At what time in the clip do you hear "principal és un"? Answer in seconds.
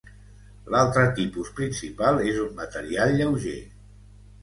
1.61-2.59